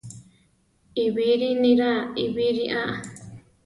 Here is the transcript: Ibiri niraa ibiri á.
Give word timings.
Ibiri 1.05 1.49
niraa 1.61 2.03
ibiri 2.23 2.65
á. 2.81 2.83